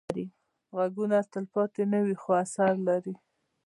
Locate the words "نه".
1.91-1.99